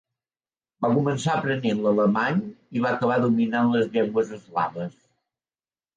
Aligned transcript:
Va 0.85 0.89
començar 0.93 1.35
aprenent 1.41 1.83
l'alemany 1.83 2.41
i 2.79 2.83
va 2.87 2.95
acabar 2.95 3.21
dominant 3.27 3.73
les 3.77 3.89
llengües 3.97 4.37
eslaves. 4.39 5.01